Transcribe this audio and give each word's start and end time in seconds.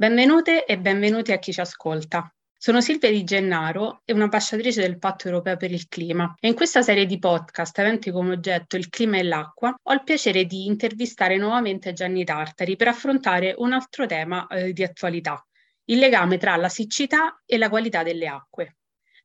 Benvenute 0.00 0.64
e 0.64 0.78
benvenuti 0.78 1.32
a 1.32 1.40
chi 1.40 1.52
ci 1.52 1.60
ascolta. 1.60 2.32
Sono 2.60 2.80
Silvia 2.80 3.08
Di 3.08 3.22
Gennaro 3.22 4.02
e 4.04 4.12
un'ambasciatrice 4.12 4.80
del 4.80 4.98
Patto 4.98 5.28
Europeo 5.28 5.56
per 5.56 5.70
il 5.70 5.86
Clima 5.86 6.34
e 6.40 6.48
in 6.48 6.54
questa 6.54 6.82
serie 6.82 7.06
di 7.06 7.20
podcast 7.20 7.78
aventi 7.78 8.10
come 8.10 8.32
oggetto 8.32 8.74
il 8.74 8.88
clima 8.88 9.16
e 9.16 9.22
l'acqua 9.22 9.72
ho 9.80 9.92
il 9.92 10.02
piacere 10.02 10.44
di 10.44 10.66
intervistare 10.66 11.36
nuovamente 11.36 11.92
Gianni 11.92 12.24
Tartari 12.24 12.74
per 12.74 12.88
affrontare 12.88 13.54
un 13.58 13.72
altro 13.72 14.06
tema 14.06 14.48
eh, 14.48 14.72
di 14.72 14.82
attualità, 14.82 15.40
il 15.84 15.98
legame 15.98 16.36
tra 16.36 16.56
la 16.56 16.68
siccità 16.68 17.40
e 17.46 17.58
la 17.58 17.68
qualità 17.68 18.02
delle 18.02 18.26
acque. 18.26 18.78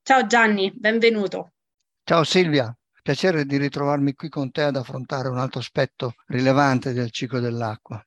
Ciao 0.04 0.28
Gianni, 0.28 0.72
benvenuto. 0.72 1.54
Ciao 2.04 2.24
Silvia, 2.24 2.72
piacere 3.02 3.46
di 3.46 3.58
ritrovarmi 3.58 4.14
qui 4.14 4.30
con 4.30 4.52
te 4.52 4.62
ad 4.62 4.76
affrontare 4.76 5.30
un 5.30 5.40
altro 5.40 5.60
aspetto 5.60 6.14
rilevante 6.28 6.94
del 6.94 7.10
ciclo 7.10 7.40
dell'acqua. 7.40 8.00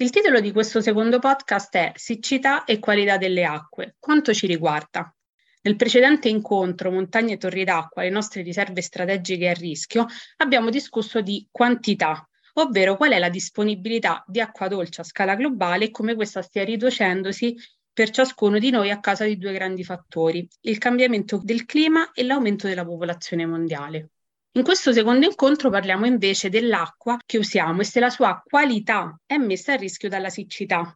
Il 0.00 0.08
titolo 0.08 0.40
di 0.40 0.50
questo 0.50 0.80
secondo 0.80 1.18
podcast 1.18 1.76
è 1.76 1.92
Siccità 1.94 2.64
e 2.64 2.78
qualità 2.78 3.18
delle 3.18 3.44
acque. 3.44 3.96
Quanto 3.98 4.32
ci 4.32 4.46
riguarda? 4.46 5.14
Nel 5.60 5.76
precedente 5.76 6.30
incontro 6.30 6.90
Montagne 6.90 7.34
e 7.34 7.36
Torri 7.36 7.64
d'acqua, 7.64 8.00
le 8.00 8.08
nostre 8.08 8.40
riserve 8.40 8.80
strategiche 8.80 9.50
a 9.50 9.52
rischio, 9.52 10.06
abbiamo 10.38 10.70
discusso 10.70 11.20
di 11.20 11.46
quantità, 11.50 12.26
ovvero 12.54 12.96
qual 12.96 13.12
è 13.12 13.18
la 13.18 13.28
disponibilità 13.28 14.24
di 14.26 14.40
acqua 14.40 14.68
dolce 14.68 15.02
a 15.02 15.04
scala 15.04 15.34
globale 15.34 15.84
e 15.84 15.90
come 15.90 16.14
questa 16.14 16.40
stia 16.40 16.64
riducendosi 16.64 17.54
per 17.92 18.08
ciascuno 18.08 18.58
di 18.58 18.70
noi 18.70 18.90
a 18.90 19.00
causa 19.00 19.26
di 19.26 19.36
due 19.36 19.52
grandi 19.52 19.84
fattori, 19.84 20.48
il 20.62 20.78
cambiamento 20.78 21.42
del 21.44 21.66
clima 21.66 22.12
e 22.12 22.24
l'aumento 22.24 22.66
della 22.66 22.86
popolazione 22.86 23.44
mondiale. 23.44 24.12
In 24.54 24.64
questo 24.64 24.92
secondo 24.92 25.26
incontro 25.26 25.70
parliamo 25.70 26.06
invece 26.06 26.48
dell'acqua 26.48 27.16
che 27.24 27.38
usiamo 27.38 27.82
e 27.82 27.84
se 27.84 28.00
la 28.00 28.10
sua 28.10 28.42
qualità 28.44 29.16
è 29.24 29.36
messa 29.36 29.74
a 29.74 29.76
rischio 29.76 30.08
dalla 30.08 30.28
siccità. 30.28 30.92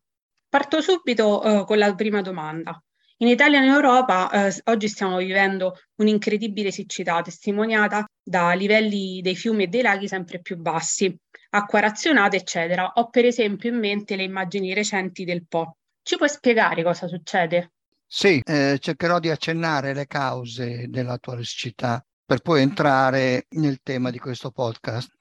Parto 0.48 0.80
subito 0.80 1.40
eh, 1.40 1.64
con 1.64 1.78
la 1.78 1.94
prima 1.94 2.20
domanda. 2.20 2.82
In 3.18 3.28
Italia 3.28 3.60
e 3.60 3.64
in 3.64 3.70
Europa 3.70 4.48
eh, 4.48 4.60
oggi 4.64 4.88
stiamo 4.88 5.18
vivendo 5.18 5.78
un'incredibile 6.00 6.72
siccità 6.72 7.22
testimoniata 7.22 8.04
da 8.20 8.54
livelli 8.54 9.20
dei 9.22 9.36
fiumi 9.36 9.64
e 9.64 9.66
dei 9.68 9.82
laghi 9.82 10.08
sempre 10.08 10.40
più 10.40 10.56
bassi, 10.56 11.16
acqua 11.50 11.78
razionata, 11.78 12.34
eccetera. 12.34 12.90
Ho 12.96 13.08
per 13.08 13.24
esempio 13.24 13.70
in 13.70 13.78
mente 13.78 14.16
le 14.16 14.24
immagini 14.24 14.74
recenti 14.74 15.24
del 15.24 15.46
Po. 15.46 15.76
Ci 16.02 16.16
puoi 16.16 16.28
spiegare 16.28 16.82
cosa 16.82 17.06
succede? 17.06 17.70
Sì, 18.04 18.40
eh, 18.44 18.78
cercherò 18.80 19.20
di 19.20 19.30
accennare 19.30 19.94
le 19.94 20.08
cause 20.08 20.86
dell'attuale 20.88 21.44
siccità 21.44 22.04
per 22.24 22.40
poi 22.40 22.62
entrare 22.62 23.46
nel 23.50 23.80
tema 23.82 24.10
di 24.10 24.18
questo 24.18 24.50
podcast. 24.50 25.12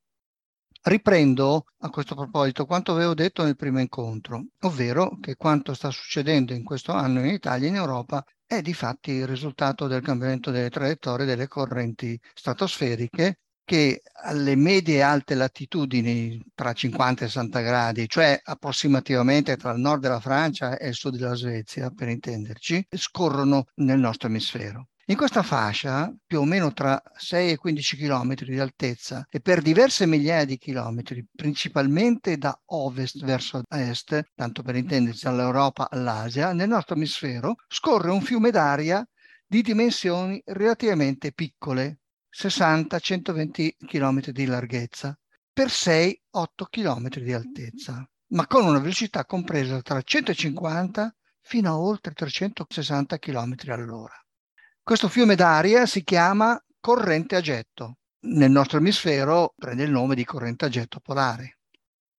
Riprendo 0.86 1.66
a 1.80 1.90
questo 1.90 2.14
proposito 2.14 2.66
quanto 2.66 2.92
avevo 2.92 3.14
detto 3.14 3.44
nel 3.44 3.56
primo 3.56 3.80
incontro, 3.80 4.48
ovvero 4.62 5.18
che 5.22 5.36
quanto 5.36 5.74
sta 5.74 5.90
succedendo 5.90 6.54
in 6.54 6.64
questo 6.64 6.92
anno 6.92 7.20
in 7.22 7.28
Italia 7.34 7.68
e 7.68 7.70
in 7.70 7.76
Europa 7.76 8.24
è 8.46 8.62
di 8.62 8.74
fatti 8.74 9.12
il 9.12 9.28
risultato 9.28 9.88
del 9.88 10.02
cambiamento 10.02 10.52
delle 10.52 10.70
traiettorie 10.70 11.26
delle 11.26 11.48
correnti 11.48 12.20
stratosferiche 12.34 13.40
che 13.66 14.02
alle 14.24 14.56
medie 14.56 14.98
e 14.98 15.02
alte 15.02 15.36
latitudini 15.36 16.42
tra 16.54 16.74
50 16.74 17.24
e 17.24 17.28
60 17.28 17.60
gradi, 17.62 18.10
cioè 18.10 18.40
approssimativamente 18.44 19.56
tra 19.56 19.72
il 19.72 19.80
nord 19.80 20.02
della 20.02 20.20
Francia 20.20 20.78
e 20.78 20.90
il 20.90 20.94
sud 20.94 21.16
della 21.16 21.36
Svezia, 21.36 21.90
per 21.92 22.10
intenderci, 22.10 22.88
scorrono 22.90 23.68
nel 23.76 24.00
nostro 24.00 24.28
emisfero. 24.28 24.90
In 25.08 25.18
questa 25.18 25.44
fascia, 25.44 26.16
più 26.26 26.40
o 26.40 26.46
meno 26.46 26.72
tra 26.72 27.02
6 27.14 27.52
e 27.52 27.58
15 27.58 27.98
km 27.98 28.36
di 28.36 28.58
altezza 28.58 29.28
e 29.30 29.42
per 29.42 29.62
diverse 29.62 30.06
migliaia 30.06 30.46
di 30.46 30.58
chilometri, 30.58 31.28
principalmente 31.36 32.38
da 32.38 32.58
ovest 32.68 33.22
verso 33.26 33.64
est, 33.68 34.32
tanto 34.34 34.62
per 34.62 34.78
intenderci 34.78 35.26
dall'Europa 35.26 35.90
all'Asia, 35.90 36.54
nel 36.54 36.70
nostro 36.70 36.96
emisfero 36.96 37.56
scorre 37.68 38.12
un 38.12 38.22
fiume 38.22 38.50
d'aria 38.50 39.06
di 39.46 39.62
dimensioni 39.62 40.42
relativamente 40.46 41.34
piccole, 41.34 42.00
60-120 42.32 43.72
km 43.86 44.30
di 44.30 44.46
larghezza, 44.46 45.20
per 45.52 45.68
6-8 45.68 46.16
km 46.70 47.10
di 47.20 47.34
altezza, 47.34 48.10
ma 48.28 48.48
con 48.48 48.66
una 48.66 48.80
velocità 48.80 49.26
compresa 49.26 49.82
tra 49.82 50.02
150 50.02 51.14
fino 51.42 51.70
a 51.70 51.78
oltre 51.78 52.14
360 52.14 53.20
km 53.20 53.56
all'ora. 53.68 54.23
Questo 54.86 55.08
fiume 55.08 55.36
d'aria 55.36 55.86
si 55.86 56.04
chiama 56.04 56.62
corrente 56.82 57.38
a 57.38 57.40
getto. 57.40 58.00
Nel 58.26 58.52
nostro 58.52 58.80
emisfero 58.80 59.54
prende 59.56 59.84
il 59.84 59.92
nome 59.92 60.14
di 60.14 60.26
corrente 60.26 60.66
a 60.66 60.68
getto 60.68 61.00
polare. 61.00 61.60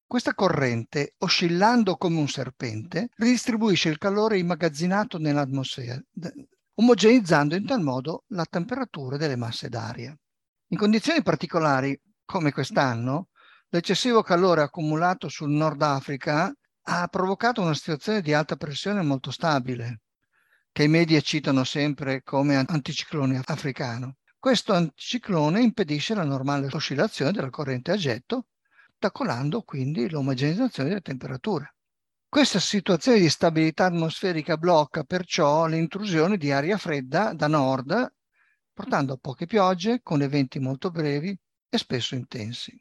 Questa 0.06 0.32
corrente, 0.32 1.12
oscillando 1.18 1.96
come 1.96 2.18
un 2.18 2.26
serpente, 2.26 3.10
ridistribuisce 3.16 3.90
il 3.90 3.98
calore 3.98 4.38
immagazzinato 4.38 5.18
nell'atmosfera, 5.18 6.00
omogenizzando 6.76 7.54
in 7.54 7.66
tal 7.66 7.82
modo 7.82 8.24
la 8.28 8.46
temperatura 8.48 9.18
delle 9.18 9.36
masse 9.36 9.68
d'aria. 9.68 10.16
In 10.68 10.78
condizioni 10.78 11.22
particolari, 11.22 12.00
come 12.24 12.50
quest'anno, 12.50 13.28
l'eccessivo 13.68 14.22
calore 14.22 14.62
accumulato 14.62 15.28
sul 15.28 15.50
Nord 15.50 15.82
Africa 15.82 16.50
ha 16.86 17.06
provocato 17.08 17.60
una 17.60 17.74
situazione 17.74 18.22
di 18.22 18.32
alta 18.32 18.56
pressione 18.56 19.02
molto 19.02 19.30
stabile, 19.30 20.03
che 20.74 20.82
i 20.82 20.88
media 20.88 21.20
citano 21.20 21.62
sempre 21.62 22.24
come 22.24 22.56
anticiclone 22.56 23.40
africano. 23.44 24.16
Questo 24.36 24.72
anticiclone 24.72 25.62
impedisce 25.62 26.16
la 26.16 26.24
normale 26.24 26.66
oscillazione 26.68 27.30
della 27.30 27.48
corrente 27.48 27.92
a 27.92 27.96
getto, 27.96 28.48
ostacolando 28.90 29.62
quindi 29.62 30.10
l'omogenizzazione 30.10 30.88
delle 30.88 31.00
temperature. 31.00 31.76
Questa 32.28 32.58
situazione 32.58 33.20
di 33.20 33.28
stabilità 33.28 33.84
atmosferica 33.84 34.56
blocca 34.56 35.04
perciò 35.04 35.66
l'intrusione 35.66 36.36
di 36.36 36.50
aria 36.50 36.76
fredda 36.76 37.32
da 37.34 37.46
nord, 37.46 38.12
portando 38.72 39.12
a 39.12 39.18
poche 39.20 39.46
piogge 39.46 40.00
con 40.02 40.22
eventi 40.22 40.58
molto 40.58 40.90
brevi 40.90 41.38
e 41.68 41.78
spesso 41.78 42.16
intensi. 42.16 42.76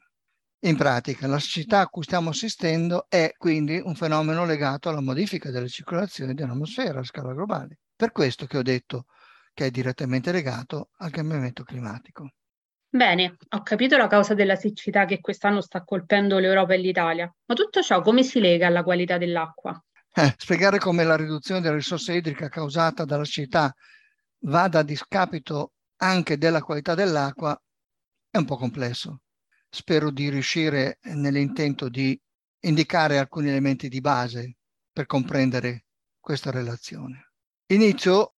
In 0.64 0.76
pratica, 0.76 1.28
la 1.28 1.38
siccità 1.38 1.78
a 1.78 1.86
cui 1.86 2.02
stiamo 2.02 2.30
assistendo 2.30 3.06
è 3.08 3.34
quindi 3.38 3.80
un 3.84 3.94
fenomeno 3.94 4.44
legato 4.44 4.88
alla 4.88 5.00
modifica 5.00 5.52
delle 5.52 5.68
circolazioni 5.68 6.34
dell'atmosfera 6.34 6.98
a 6.98 7.04
scala 7.04 7.32
globale. 7.32 7.78
Per 7.96 8.12
questo 8.12 8.46
che 8.46 8.58
ho 8.58 8.62
detto 8.62 9.06
che 9.52 9.66
è 9.66 9.70
direttamente 9.70 10.32
legato 10.32 10.90
al 10.98 11.10
cambiamento 11.10 11.62
climatico. 11.62 12.32
Bene, 12.88 13.36
ho 13.48 13.62
capito 13.62 13.96
la 13.96 14.08
causa 14.08 14.34
della 14.34 14.56
siccità 14.56 15.04
che 15.04 15.20
quest'anno 15.20 15.60
sta 15.60 15.82
colpendo 15.82 16.38
l'Europa 16.38 16.74
e 16.74 16.78
l'Italia, 16.78 17.32
ma 17.46 17.54
tutto 17.54 17.82
ciò 17.82 18.00
come 18.02 18.22
si 18.22 18.40
lega 18.40 18.66
alla 18.66 18.82
qualità 18.82 19.18
dell'acqua? 19.18 19.80
Eh, 20.12 20.34
spiegare 20.36 20.78
come 20.78 21.02
la 21.02 21.16
riduzione 21.16 21.60
della 21.60 21.74
risorsa 21.74 22.12
idrica 22.12 22.48
causata 22.48 23.04
dalla 23.04 23.24
siccità 23.24 23.74
vada 24.44 24.80
a 24.80 24.84
discapito 24.84 25.72
anche 25.96 26.38
della 26.38 26.62
qualità 26.62 26.94
dell'acqua 26.94 27.60
è 28.30 28.36
un 28.36 28.44
po' 28.44 28.56
complesso. 28.56 29.22
Spero 29.68 30.10
di 30.10 30.28
riuscire 30.28 30.98
nell'intento 31.02 31.88
di 31.88 32.20
indicare 32.60 33.18
alcuni 33.18 33.48
elementi 33.48 33.88
di 33.88 34.00
base 34.00 34.56
per 34.92 35.06
comprendere 35.06 35.86
questa 36.20 36.50
relazione. 36.50 37.33
Inizio 37.68 38.34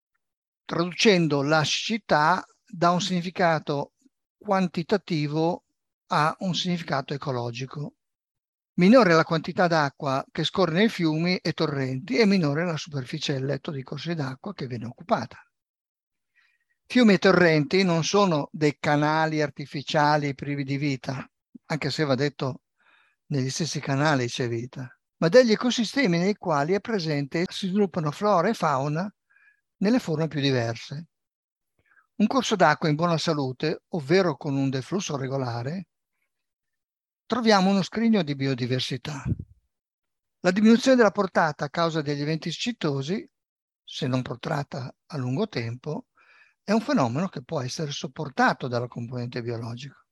traducendo 0.65 1.41
la 1.41 1.63
siccità 1.63 2.45
da 2.63 2.91
un 2.91 3.01
significato 3.01 3.93
quantitativo 4.37 5.63
a 6.11 6.35
un 6.41 6.53
significato 6.53 7.15
ecologico. 7.15 7.95
Minore 8.75 9.13
è 9.13 9.15
la 9.15 9.23
quantità 9.23 9.65
d'acqua 9.65 10.23
che 10.31 10.43
scorre 10.43 10.73
nei 10.73 10.89
fiumi 10.89 11.37
e 11.37 11.53
torrenti 11.53 12.17
e 12.17 12.27
minore 12.27 12.65
la 12.65 12.77
superficie 12.77 13.33
del 13.33 13.45
letto 13.45 13.71
di 13.71 13.81
corsi 13.81 14.13
d'acqua 14.13 14.53
che 14.53 14.67
viene 14.67 14.85
occupata. 14.85 15.39
Fiumi 16.85 17.13
e 17.13 17.17
torrenti 17.17 17.83
non 17.83 18.03
sono 18.03 18.49
dei 18.51 18.77
canali 18.79 19.41
artificiali 19.41 20.35
privi 20.35 20.63
di 20.63 20.77
vita, 20.77 21.27
anche 21.65 21.89
se 21.89 22.03
va 22.03 22.13
detto 22.13 22.61
negli 23.27 23.49
stessi 23.49 23.79
canali 23.79 24.27
c'è 24.27 24.47
vita, 24.47 24.87
ma 25.17 25.29
degli 25.29 25.51
ecosistemi 25.51 26.19
nei 26.19 26.35
quali 26.35 26.73
è 26.73 26.79
presente 26.79 27.41
e 27.41 27.45
si 27.49 27.69
sviluppano 27.69 28.11
flora 28.11 28.49
e 28.49 28.53
fauna 28.53 29.11
nelle 29.85 29.99
forme 29.99 30.27
più 30.27 30.41
diverse. 30.41 31.09
Un 32.15 32.25
corso 32.25 32.55
d'acqua 32.55 32.89
in 32.89 32.95
buona 32.95 33.19
salute, 33.19 33.83
ovvero 33.89 34.35
con 34.35 34.55
un 34.55 34.71
deflusso 34.71 35.15
regolare, 35.15 35.89
troviamo 37.27 37.69
uno 37.69 37.83
scrigno 37.83 38.23
di 38.23 38.35
biodiversità. 38.35 39.23
La 40.39 40.49
diminuzione 40.49 40.97
della 40.97 41.11
portata 41.11 41.65
a 41.65 41.69
causa 41.69 42.01
degli 42.01 42.21
eventi 42.21 42.49
scittosi, 42.49 43.29
se 43.83 44.07
non 44.07 44.23
protratta 44.23 44.91
a 45.05 45.17
lungo 45.17 45.47
tempo, 45.47 46.07
è 46.63 46.71
un 46.71 46.81
fenomeno 46.81 47.27
che 47.27 47.43
può 47.43 47.61
essere 47.61 47.91
sopportato 47.91 48.67
dalla 48.67 48.87
componente 48.87 49.43
biologica. 49.43 50.03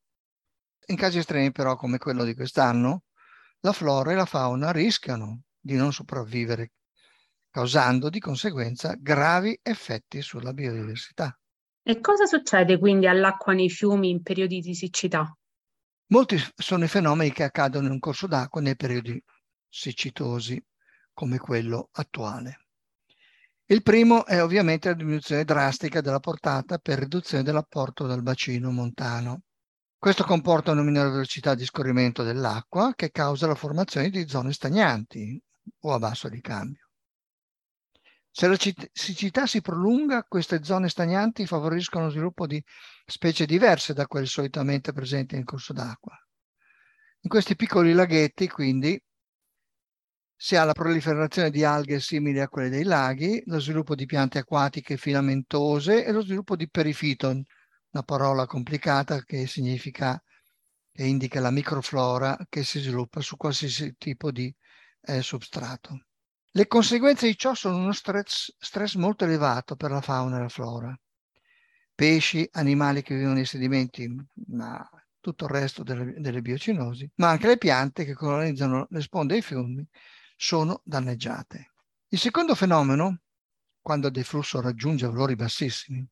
In 0.88 0.98
casi 0.98 1.18
estremi 1.18 1.52
però 1.52 1.76
come 1.78 1.98
quello 1.98 2.24
di 2.24 2.36
quest'anno, 2.36 3.06
la 3.62 3.74
flora 3.74 4.12
e 4.12 4.16
la 4.16 4.26
fauna 4.26 4.72
rischiano 4.72 5.44
di 5.60 5.76
non 5.76 5.92
sopravvivere, 5.92 6.74
causando 7.54 8.10
di 8.10 8.20
conseguenza 8.20 8.96
gravi 8.98 9.60
effetti 9.62 10.24
sulla 10.24 10.54
biodiversità. 10.54 11.38
E 11.84 12.00
cosa 12.00 12.26
succede 12.26 12.80
quindi 12.80 13.06
all'acqua 13.06 13.54
nei 13.54 13.70
fiumi 13.70 14.10
in 14.10 14.24
periodi 14.24 14.60
di 14.60 14.74
siccità? 14.74 15.32
Molti 16.08 16.36
sono 16.56 16.86
i 16.86 16.88
fenomeni 16.88 17.32
che 17.32 17.44
accadono 17.44 17.86
in 17.86 17.92
un 17.92 18.00
corso 18.00 18.26
d'acqua 18.26 18.60
nei 18.60 18.76
periodi 18.76 19.24
siccitosi, 19.70 20.60
come 21.14 21.38
quello 21.38 21.90
attuale. 21.92 22.70
Il 23.66 23.84
primo 23.84 24.26
è 24.26 24.42
ovviamente 24.42 24.90
la 24.90 24.96
diminuzione 24.96 25.44
drastica 25.44 26.02
della 26.02 26.20
portata 26.20 26.80
per 26.80 26.98
riduzione 26.98 27.44
dell'apporto 27.44 28.08
dal 28.08 28.24
bacino 28.24 28.72
montano. 28.72 29.44
Questo 29.96 30.24
comporta 30.24 30.72
una 30.72 30.82
minore 30.82 31.12
velocità 31.12 31.54
di 31.54 31.66
scorrimento 31.66 32.24
dell'acqua 32.24 32.94
che 32.96 33.12
causa 33.12 33.46
la 33.46 33.54
formazione 33.54 34.10
di 34.10 34.28
zone 34.28 34.54
stagnanti 34.54 35.40
o 35.82 35.94
a 35.94 36.00
basso 36.00 36.28
ricambio. 36.28 36.83
Se 38.36 38.48
la 38.48 38.58
siccità 38.58 39.46
si 39.46 39.62
prolunga, 39.62 40.24
queste 40.24 40.64
zone 40.64 40.90
stagnanti 40.90 41.46
favoriscono 41.46 42.06
lo 42.06 42.10
sviluppo 42.10 42.48
di 42.48 42.60
specie 43.06 43.46
diverse 43.46 43.94
da 43.94 44.08
quelle 44.08 44.26
solitamente 44.26 44.92
presenti 44.92 45.36
nel 45.36 45.44
corso 45.44 45.72
d'acqua. 45.72 46.18
In 47.20 47.30
questi 47.30 47.56
piccoli 47.56 47.94
laghetti, 47.94 48.48
quindi, 48.48 49.00
si 50.36 50.56
ha 50.56 50.64
la 50.64 50.74
proliferazione 50.74 51.52
di 51.52 51.64
alghe 51.64 52.00
simili 52.00 52.40
a 52.40 52.50
quelle 52.50 52.70
dei 52.70 52.84
laghi, 52.84 53.44
lo 53.46 53.60
sviluppo 53.60 53.94
di 53.94 54.08
piante 54.08 54.40
acquatiche 54.40 54.98
filamentose 54.98 56.04
e 56.04 56.12
lo 56.12 56.24
sviluppo 56.24 56.56
di 56.56 56.68
perifiton, 56.68 57.40
una 57.92 58.04
parola 58.04 58.48
complicata 58.48 59.22
che 59.22 59.46
significa 59.46 60.20
che 60.92 61.04
indica 61.04 61.40
la 61.40 61.52
microflora 61.52 62.36
che 62.50 62.64
si 62.64 62.80
sviluppa 62.80 63.22
su 63.22 63.38
qualsiasi 63.38 63.94
tipo 63.96 64.32
di 64.32 64.52
eh, 65.02 65.22
substrato. 65.22 66.08
Le 66.56 66.68
conseguenze 66.68 67.26
di 67.26 67.36
ciò 67.36 67.56
sono 67.56 67.78
uno 67.78 67.94
stress, 67.94 68.54
stress 68.60 68.94
molto 68.94 69.24
elevato 69.24 69.76
per 69.76 69.90
la 69.90 70.02
fauna 70.02 70.38
e 70.38 70.42
la 70.42 70.50
flora. 70.50 70.96
Pesci, 71.96 72.48
animali 72.52 73.02
che 73.02 73.16
vivono 73.16 73.34
nei 73.34 73.46
sedimenti, 73.46 74.08
ma 74.50 74.88
tutto 75.20 75.46
il 75.46 75.50
resto 75.50 75.82
delle, 75.82 76.14
delle 76.20 76.42
biocinosi, 76.42 77.10
ma 77.16 77.30
anche 77.30 77.48
le 77.48 77.58
piante 77.58 78.06
che 78.06 78.14
colonizzano 78.14 78.86
le 78.92 79.02
sponde 79.02 79.34
dei 79.34 79.42
fiumi 79.42 79.84
sono 80.36 80.82
danneggiate. 80.84 81.72
Il 82.10 82.20
secondo 82.20 82.54
fenomeno, 82.54 83.22
quando 83.82 84.08
il 84.08 84.14
deflusso 84.14 84.62
raggiunge 84.62 85.08
valori 85.08 85.34
bassissimi, 85.34 86.08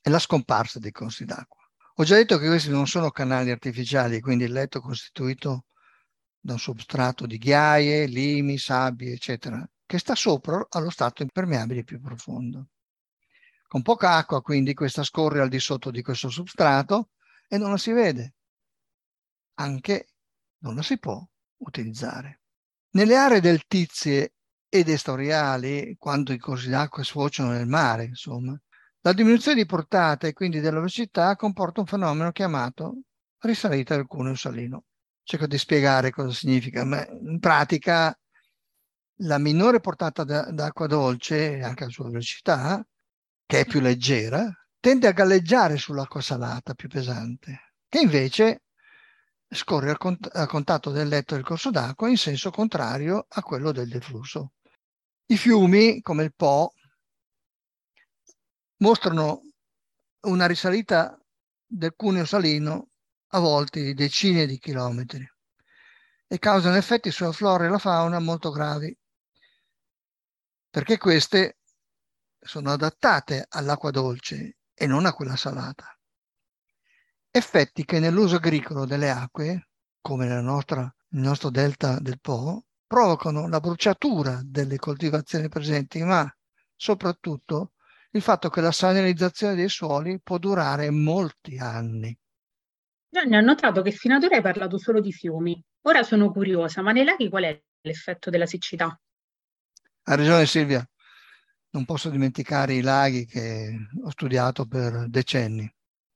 è 0.00 0.10
la 0.10 0.18
scomparsa 0.18 0.80
dei 0.80 0.90
corsi 0.90 1.24
d'acqua. 1.24 1.62
Ho 1.94 2.02
già 2.02 2.16
detto 2.16 2.36
che 2.36 2.48
questi 2.48 2.70
non 2.70 2.88
sono 2.88 3.12
canali 3.12 3.52
artificiali, 3.52 4.18
quindi 4.18 4.42
il 4.42 4.52
letto 4.52 4.80
costituito 4.80 5.66
da 6.40 6.54
un 6.54 6.58
substrato 6.58 7.26
di 7.26 7.36
ghiaie, 7.36 8.06
limi, 8.06 8.56
sabbie, 8.56 9.12
eccetera, 9.12 9.68
che 9.84 9.98
sta 9.98 10.14
sopra 10.14 10.66
allo 10.70 10.90
stato 10.90 11.22
impermeabile 11.22 11.84
più 11.84 12.00
profondo. 12.00 12.68
Con 13.66 13.82
poca 13.82 14.16
acqua, 14.16 14.40
quindi, 14.40 14.74
questa 14.74 15.04
scorre 15.04 15.40
al 15.40 15.48
di 15.48 15.60
sotto 15.60 15.90
di 15.90 16.02
questo 16.02 16.28
substrato 16.28 17.10
e 17.46 17.58
non 17.58 17.70
la 17.70 17.76
si 17.76 17.92
vede, 17.92 18.34
anche 19.54 20.08
non 20.58 20.74
la 20.74 20.82
si 20.82 20.98
può 20.98 21.24
utilizzare. 21.58 22.40
Nelle 22.92 23.16
aree 23.16 23.40
deltizie 23.40 24.34
ed 24.68 24.88
estoriali, 24.88 25.96
quando 25.98 26.32
i 26.32 26.38
corsi 26.38 26.68
d'acqua 26.68 27.04
sfociano 27.04 27.50
nel 27.50 27.66
mare, 27.66 28.04
insomma, 28.04 28.60
la 29.02 29.12
diminuzione 29.12 29.56
di 29.56 29.66
portata 29.66 30.26
e 30.26 30.32
quindi 30.32 30.60
della 30.60 30.76
velocità 30.76 31.36
comporta 31.36 31.80
un 31.80 31.86
fenomeno 31.86 32.32
chiamato 32.32 33.02
risalita 33.38 33.96
del 33.96 34.06
cuneo 34.06 34.34
salino. 34.34 34.84
Cerco 35.30 35.46
di 35.46 35.58
spiegare 35.58 36.10
cosa 36.10 36.32
significa, 36.32 36.84
ma 36.84 37.06
in 37.06 37.38
pratica 37.38 38.12
la 39.18 39.38
minore 39.38 39.78
portata 39.78 40.24
d'acqua 40.24 40.88
dolce, 40.88 41.62
anche 41.62 41.84
la 41.84 41.90
sua 41.90 42.06
velocità, 42.06 42.84
che 43.46 43.60
è 43.60 43.64
più 43.64 43.78
leggera, 43.78 44.52
tende 44.80 45.06
a 45.06 45.12
galleggiare 45.12 45.76
sull'acqua 45.76 46.20
salata 46.20 46.74
più 46.74 46.88
pesante, 46.88 47.74
che 47.88 48.00
invece 48.00 48.62
scorre 49.48 49.90
al, 49.90 49.98
cont- 49.98 50.34
al 50.34 50.48
contatto 50.48 50.90
del 50.90 51.06
letto 51.06 51.36
del 51.36 51.44
corso 51.44 51.70
d'acqua 51.70 52.08
in 52.08 52.16
senso 52.16 52.50
contrario 52.50 53.26
a 53.28 53.40
quello 53.42 53.70
del 53.70 53.88
deflusso. 53.88 54.54
I 55.26 55.36
fiumi, 55.36 56.00
come 56.00 56.24
il 56.24 56.34
Po, 56.34 56.74
mostrano 58.78 59.42
una 60.22 60.46
risalita 60.46 61.16
del 61.64 61.94
cuneo 61.94 62.24
salino 62.24 62.89
a 63.32 63.38
volte 63.38 63.82
di 63.82 63.94
decine 63.94 64.46
di 64.46 64.58
chilometri 64.58 65.28
e 66.26 66.38
causano 66.38 66.76
effetti 66.76 67.10
sulla 67.10 67.32
flora 67.32 67.64
e 67.64 67.68
la 67.68 67.78
fauna 67.78 68.18
molto 68.18 68.50
gravi, 68.50 68.96
perché 70.68 70.98
queste 70.98 71.58
sono 72.38 72.70
adattate 72.70 73.46
all'acqua 73.48 73.90
dolce 73.90 74.58
e 74.72 74.86
non 74.86 75.06
a 75.06 75.12
quella 75.12 75.36
salata. 75.36 75.94
Effetti 77.30 77.84
che 77.84 77.98
nell'uso 77.98 78.36
agricolo 78.36 78.86
delle 78.86 79.10
acque, 79.10 79.70
come 80.00 80.26
nostra, 80.40 80.82
nel 81.08 81.22
nostro 81.22 81.50
delta 81.50 81.98
del 82.00 82.20
Po, 82.20 82.64
provocano 82.86 83.46
la 83.48 83.60
bruciatura 83.60 84.40
delle 84.44 84.76
coltivazioni 84.76 85.48
presenti, 85.48 86.02
ma 86.02 86.28
soprattutto 86.74 87.72
il 88.12 88.22
fatto 88.22 88.48
che 88.48 88.60
la 88.60 88.72
salinizzazione 88.72 89.54
dei 89.54 89.68
suoli 89.68 90.20
può 90.20 90.38
durare 90.38 90.90
molti 90.90 91.58
anni. 91.58 92.16
Gianni, 93.12 93.36
ho 93.36 93.40
notato 93.40 93.82
che 93.82 93.90
fino 93.90 94.14
ad 94.14 94.22
ora 94.22 94.36
hai 94.36 94.42
parlato 94.42 94.78
solo 94.78 95.00
di 95.00 95.10
fiumi. 95.10 95.60
Ora 95.82 96.04
sono 96.04 96.30
curiosa, 96.30 96.80
ma 96.80 96.92
nei 96.92 97.02
laghi 97.02 97.28
qual 97.28 97.42
è 97.42 97.60
l'effetto 97.80 98.30
della 98.30 98.46
siccità? 98.46 98.86
Ha 100.04 100.14
ragione 100.14 100.46
Silvia, 100.46 100.88
non 101.70 101.84
posso 101.84 102.08
dimenticare 102.08 102.74
i 102.74 102.82
laghi 102.82 103.26
che 103.26 103.76
ho 104.00 104.10
studiato 104.10 104.64
per 104.66 105.08
decenni. 105.08 105.68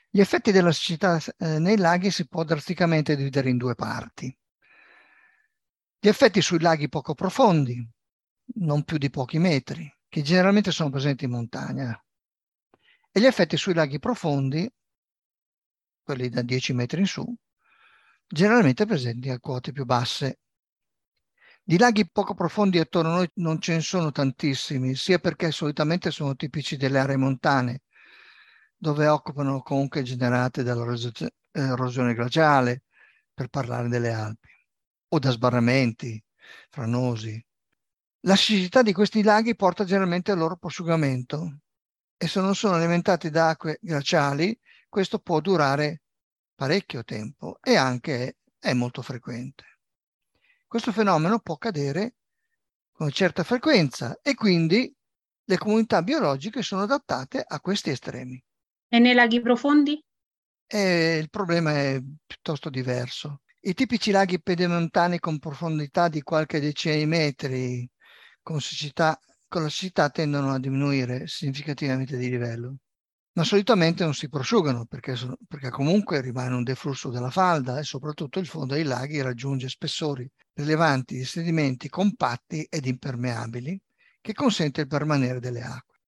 Gli 0.08 0.20
effetti 0.20 0.52
della 0.52 0.70
siccità 0.70 1.20
eh, 1.38 1.58
nei 1.58 1.78
laghi 1.78 2.12
si 2.12 2.28
può 2.28 2.44
drasticamente 2.44 3.16
dividere 3.16 3.50
in 3.50 3.56
due 3.56 3.74
parti. 3.74 4.32
Gli 5.98 6.06
effetti 6.06 6.40
sui 6.40 6.60
laghi 6.60 6.88
poco 6.88 7.14
profondi, 7.14 7.84
non 8.56 8.84
più 8.84 8.98
di 8.98 9.10
pochi 9.10 9.38
metri, 9.38 9.92
che 10.08 10.22
generalmente 10.22 10.70
sono 10.70 10.90
presenti 10.90 11.24
in 11.24 11.32
montagna, 11.32 12.00
e 13.10 13.20
gli 13.20 13.26
effetti 13.26 13.56
sui 13.56 13.74
laghi 13.74 13.98
profondi, 13.98 14.70
quelli 16.04 16.28
da 16.28 16.42
10 16.42 16.72
metri 16.74 17.00
in 17.00 17.06
su, 17.06 17.24
generalmente 18.26 18.86
presenti 18.86 19.30
a 19.30 19.40
quote 19.40 19.72
più 19.72 19.84
basse. 19.84 20.38
Di 21.62 21.78
laghi 21.78 22.08
poco 22.10 22.34
profondi 22.34 22.78
attorno 22.78 23.10
a 23.10 23.14
noi 23.14 23.30
non 23.36 23.58
ce 23.60 23.74
ne 23.74 23.80
sono 23.80 24.12
tantissimi, 24.12 24.94
sia 24.94 25.18
perché 25.18 25.50
solitamente 25.50 26.10
sono 26.10 26.36
tipici 26.36 26.76
delle 26.76 26.98
aree 26.98 27.16
montane, 27.16 27.82
dove 28.76 29.08
occupano 29.08 29.62
conche 29.62 30.02
generate 30.02 30.62
dall'erosione 30.62 32.14
glaciale, 32.14 32.82
per 33.32 33.48
parlare 33.48 33.88
delle 33.88 34.12
Alpi, 34.12 34.48
o 35.08 35.18
da 35.18 35.30
sbarramenti 35.30 36.22
franosi. 36.68 37.42
La 38.20 38.36
siccità 38.36 38.82
di 38.82 38.92
questi 38.92 39.22
laghi 39.22 39.56
porta 39.56 39.84
generalmente 39.84 40.32
al 40.32 40.38
loro 40.38 40.56
prosciugamento 40.56 41.60
e 42.16 42.28
se 42.28 42.40
non 42.40 42.54
sono 42.54 42.74
alimentati 42.74 43.28
da 43.30 43.48
acque 43.48 43.78
glaciali, 43.80 44.58
questo 44.94 45.18
può 45.18 45.40
durare 45.40 46.02
parecchio 46.54 47.02
tempo 47.02 47.58
e 47.60 47.74
anche 47.74 48.36
è 48.60 48.72
molto 48.74 49.02
frequente. 49.02 49.80
Questo 50.68 50.92
fenomeno 50.92 51.40
può 51.40 51.54
accadere 51.54 52.14
con 52.92 53.10
certa 53.10 53.42
frequenza 53.42 54.20
e 54.22 54.36
quindi 54.36 54.94
le 55.46 55.58
comunità 55.58 56.00
biologiche 56.00 56.62
sono 56.62 56.82
adattate 56.82 57.44
a 57.44 57.58
questi 57.58 57.90
estremi. 57.90 58.40
E 58.86 58.98
nei 59.00 59.14
laghi 59.14 59.40
profondi? 59.40 60.00
E 60.64 61.18
il 61.20 61.28
problema 61.28 61.72
è 61.72 62.00
piuttosto 62.24 62.70
diverso. 62.70 63.40
I 63.62 63.74
tipici 63.74 64.12
laghi 64.12 64.40
pedemontani 64.40 65.18
con 65.18 65.40
profondità 65.40 66.06
di 66.06 66.22
qualche 66.22 66.60
decina 66.60 66.94
di 66.94 67.06
metri 67.06 67.90
con, 68.42 68.60
siccità, 68.60 69.18
con 69.48 69.62
la 69.62 69.68
siccità 69.68 70.08
tendono 70.10 70.52
a 70.52 70.60
diminuire 70.60 71.26
significativamente 71.26 72.16
di 72.16 72.30
livello 72.30 72.76
ma 73.36 73.42
solitamente 73.42 74.04
non 74.04 74.14
si 74.14 74.28
prosciugano 74.28 74.86
perché, 74.86 75.14
perché, 75.48 75.70
comunque 75.70 76.20
rimane 76.20 76.54
un 76.54 76.62
deflusso 76.62 77.10
della 77.10 77.30
falda 77.30 77.78
e 77.78 77.82
soprattutto 77.82 78.38
il 78.38 78.46
fondo 78.46 78.74
dei 78.74 78.84
laghi 78.84 79.20
raggiunge 79.20 79.68
spessori 79.68 80.30
rilevanti 80.54 81.16
di 81.16 81.24
sedimenti 81.24 81.88
compatti 81.88 82.64
ed 82.68 82.86
impermeabili 82.86 83.80
che 84.20 84.32
consente 84.34 84.82
il 84.82 84.86
permanere 84.86 85.40
delle 85.40 85.62
acque. 85.62 85.98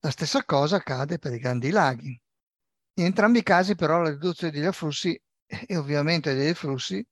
La 0.00 0.10
stessa 0.10 0.44
cosa 0.44 0.76
accade 0.76 1.18
per 1.18 1.32
i 1.32 1.38
grandi 1.38 1.70
laghi. 1.70 2.20
In 2.98 3.04
entrambi 3.04 3.38
i 3.38 3.42
casi 3.42 3.74
però 3.74 4.02
la 4.02 4.10
riduzione 4.10 4.52
degli 4.52 4.64
afflussi 4.64 5.18
e 5.46 5.76
ovviamente 5.76 6.34
dei 6.34 6.46
deflussi 6.46 7.04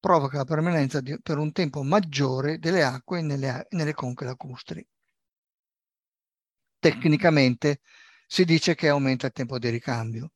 provoca 0.00 0.38
la 0.38 0.44
permanenza 0.44 1.00
di, 1.00 1.18
per 1.20 1.36
un 1.36 1.52
tempo 1.52 1.82
maggiore 1.82 2.58
delle 2.58 2.82
acque 2.82 3.20
nelle, 3.20 3.66
nelle 3.70 3.92
conche 3.92 4.24
lacustri. 4.24 4.86
Tecnicamente 6.78 7.80
si 8.26 8.44
dice 8.44 8.74
che 8.74 8.88
aumenta 8.88 9.26
il 9.26 9.32
tempo 9.32 9.58
di 9.58 9.68
ricambio. 9.68 10.32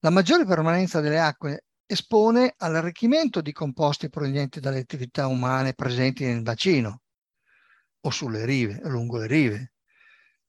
La 0.00 0.10
maggiore 0.10 0.44
permanenza 0.44 1.00
delle 1.00 1.20
acque 1.20 1.64
espone 1.86 2.54
all'arricchimento 2.58 3.40
di 3.40 3.52
composti 3.52 4.10
provenienti 4.10 4.60
dalle 4.60 4.80
attività 4.80 5.26
umane 5.26 5.72
presenti 5.72 6.24
nel 6.24 6.42
bacino 6.42 7.00
o 8.00 8.10
sulle 8.10 8.44
rive, 8.44 8.80
lungo 8.84 9.18
le 9.18 9.26
rive. 9.26 9.72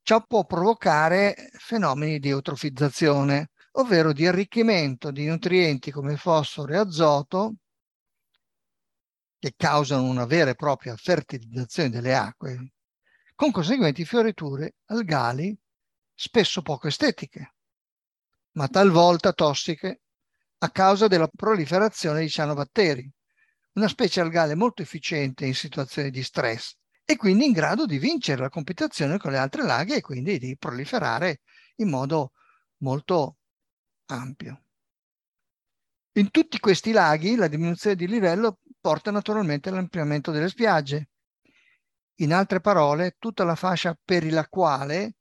Ciò 0.02 0.26
può 0.26 0.46
provocare 0.46 1.50
fenomeni 1.54 2.20
di 2.20 2.30
eutrofizzazione, 2.30 3.52
ovvero 3.74 4.12
di 4.12 4.26
arricchimento 4.28 5.12
di 5.12 5.26
nutrienti 5.28 5.92
come 5.92 6.18
fosforo 6.18 6.74
e 6.74 6.78
azoto 6.78 7.56
che 9.38 9.54
causano 9.56 10.04
una 10.04 10.26
vera 10.26 10.50
e 10.50 10.56
propria 10.56 10.96
fertilizzazione 10.98 11.90
delle 11.90 12.16
acque, 12.16 12.72
con 13.36 13.52
conseguenti 13.52 14.04
fioriture 14.04 14.76
algali 14.88 15.58
spesso 16.22 16.62
poco 16.62 16.90
estetiche, 16.90 17.54
ma 18.58 18.68
talvolta 18.68 19.32
tossiche 19.32 20.02
a 20.58 20.70
causa 20.70 21.08
della 21.08 21.30
proliferazione 21.34 22.20
di 22.20 22.30
cianobatteri, 22.30 23.10
una 23.76 23.88
specie 23.88 24.20
algale 24.20 24.54
molto 24.54 24.82
efficiente 24.82 25.46
in 25.46 25.56
situazioni 25.56 26.10
di 26.10 26.22
stress 26.22 26.76
e 27.06 27.16
quindi 27.16 27.46
in 27.46 27.54
grado 27.54 27.86
di 27.86 27.98
vincere 27.98 28.42
la 28.42 28.50
competizione 28.50 29.18
con 29.18 29.32
le 29.32 29.38
altre 29.38 29.64
laghe 29.64 29.96
e 29.96 30.02
quindi 30.02 30.38
di 30.40 30.58
proliferare 30.58 31.40
in 31.78 31.90
modo 31.90 32.34
molto 32.80 33.38
ampio. 34.08 34.66
In 36.18 36.32
tutti 36.32 36.60
questi 36.60 36.92
laghi 36.92 37.38
la 37.38 37.48
diminuzione 37.48 37.96
di 37.96 38.08
livello 38.08 38.60
porta 38.82 39.10
naturalmente 39.10 39.70
all'ampliamento 39.70 40.32
delle 40.32 40.50
spiagge. 40.50 41.12
In 42.16 42.34
altre 42.34 42.60
parole, 42.60 43.16
tutta 43.18 43.46
la 43.46 43.56
fascia 43.56 43.98
perilaquale, 44.04 45.14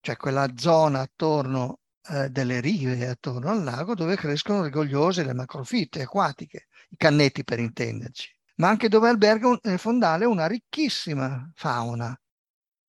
cioè 0.00 0.16
quella 0.16 0.48
zona 0.56 1.00
attorno 1.00 1.80
eh, 2.08 2.28
delle 2.30 2.60
rive, 2.60 3.06
attorno 3.08 3.50
al 3.50 3.62
lago, 3.62 3.94
dove 3.94 4.16
crescono 4.16 4.62
le 4.62 4.70
gogliose, 4.70 5.24
le 5.24 5.34
macrofitte 5.34 6.02
acquatiche, 6.02 6.68
i 6.90 6.96
cannetti 6.96 7.44
per 7.44 7.58
intenderci, 7.58 8.34
ma 8.56 8.68
anche 8.68 8.88
dove 8.88 9.08
alberga 9.08 9.58
nel 9.62 9.78
fondale 9.78 10.24
una 10.24 10.46
ricchissima 10.46 11.50
fauna. 11.54 12.18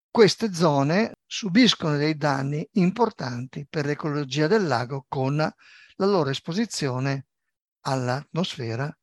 Queste 0.10 0.53
zone 0.53 1.18
subiscono 1.25 1.96
dei 1.96 2.18
danni 2.18 2.68
importanti 2.74 3.65
per 3.70 3.86
l'ecologia 3.86 4.48
del 4.48 4.68
lago 4.68 5.06
con 5.08 5.36
la 5.38 6.06
loro 6.06 6.30
esposizione 6.30 7.27
all'atmosfera 7.82 8.94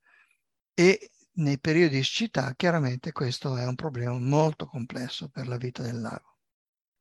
e 0.75 1.11
nei 1.39 1.59
periodi 1.59 1.97
di 1.97 2.03
siccità 2.03 2.53
chiaramente 2.57 3.13
questo 3.13 3.57
è 3.57 3.67
un 3.67 3.75
problema 3.75 4.19
molto 4.19 4.67
complesso 4.67 5.29
per 5.29 5.47
la 5.47 5.57
vita 5.57 5.83
del 5.83 6.01
lago. 6.01 6.28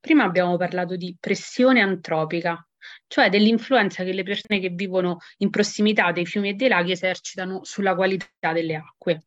Prima 0.00 0.24
abbiamo 0.24 0.56
parlato 0.56 0.96
di 0.96 1.16
pressione 1.18 1.80
antropica, 1.80 2.66
cioè 3.06 3.28
dell'influenza 3.28 4.04
che 4.04 4.12
le 4.12 4.22
persone 4.22 4.60
che 4.60 4.68
vivono 4.68 5.18
in 5.38 5.50
prossimità 5.50 6.12
dei 6.12 6.24
fiumi 6.24 6.50
e 6.50 6.54
dei 6.54 6.68
laghi 6.68 6.92
esercitano 6.92 7.64
sulla 7.64 7.94
qualità 7.94 8.52
delle 8.52 8.76
acque. 8.76 9.22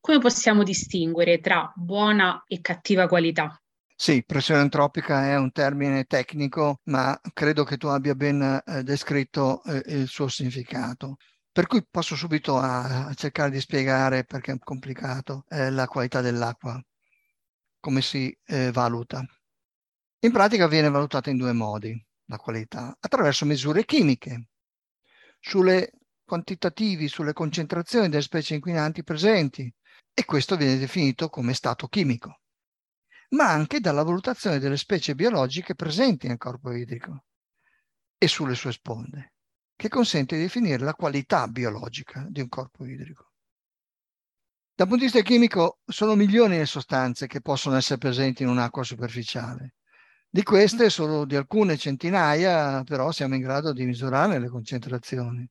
Come 0.00 0.18
possiamo 0.18 0.62
distinguere 0.62 1.38
tra 1.38 1.72
buona 1.74 2.42
e 2.46 2.60
cattiva 2.60 3.06
qualità? 3.06 3.60
Sì, 3.94 4.22
pressione 4.24 4.60
antropica 4.60 5.26
è 5.26 5.36
un 5.36 5.50
termine 5.50 6.04
tecnico, 6.04 6.80
ma 6.84 7.18
credo 7.32 7.64
che 7.64 7.76
tu 7.76 7.88
abbia 7.88 8.14
ben 8.14 8.62
eh, 8.64 8.82
descritto 8.84 9.62
eh, 9.64 9.82
il 9.86 10.06
suo 10.06 10.28
significato. 10.28 11.16
Per 11.50 11.66
cui 11.66 11.84
passo 11.90 12.14
subito 12.14 12.58
a, 12.58 13.06
a 13.06 13.14
cercare 13.14 13.50
di 13.50 13.60
spiegare, 13.60 14.22
perché 14.24 14.52
è 14.52 14.58
complicato, 14.58 15.44
eh, 15.48 15.70
la 15.70 15.86
qualità 15.86 16.20
dell'acqua, 16.20 16.80
come 17.80 18.00
si 18.00 18.36
eh, 18.46 18.70
valuta. 18.70 19.24
In 20.20 20.32
pratica 20.32 20.66
viene 20.66 20.90
valutata 20.90 21.30
in 21.30 21.36
due 21.36 21.52
modi 21.52 22.04
la 22.26 22.38
qualità, 22.38 22.96
attraverso 22.98 23.44
misure 23.44 23.84
chimiche, 23.84 24.48
sulle 25.38 25.92
quantitativi, 26.24 27.06
sulle 27.06 27.32
concentrazioni 27.32 28.08
delle 28.08 28.22
specie 28.22 28.54
inquinanti 28.54 29.04
presenti, 29.04 29.72
e 30.12 30.24
questo 30.24 30.56
viene 30.56 30.76
definito 30.76 31.28
come 31.28 31.54
stato 31.54 31.86
chimico, 31.86 32.40
ma 33.30 33.48
anche 33.48 33.78
dalla 33.78 34.02
valutazione 34.02 34.58
delle 34.58 34.76
specie 34.76 35.14
biologiche 35.14 35.76
presenti 35.76 36.26
nel 36.26 36.38
corpo 36.38 36.72
idrico 36.72 37.24
e 38.18 38.26
sulle 38.26 38.56
sue 38.56 38.72
sponde 38.72 39.34
che 39.76 39.88
consente 39.88 40.34
di 40.34 40.42
definire 40.42 40.82
la 40.82 40.94
qualità 40.94 41.46
biologica 41.46 42.26
di 42.28 42.40
un 42.40 42.48
corpo 42.48 42.84
idrico. 42.84 43.30
Dal 44.74 44.88
punto 44.88 45.04
di 45.04 45.10
vista 45.10 45.22
chimico 45.22 45.78
sono 45.86 46.16
milioni 46.16 46.56
le 46.56 46.66
sostanze 46.66 47.28
che 47.28 47.40
possono 47.40 47.76
essere 47.76 47.98
presenti 47.98 48.42
in 48.42 48.48
un'acqua 48.48 48.82
superficiale. 48.82 49.74
Di 50.30 50.42
queste 50.42 50.90
solo 50.90 51.24
di 51.24 51.36
alcune 51.36 51.76
centinaia 51.76 52.82
però 52.84 53.10
siamo 53.12 53.34
in 53.34 53.40
grado 53.40 53.72
di 53.72 53.84
misurare 53.84 54.38
le 54.38 54.48
concentrazioni, 54.48 55.48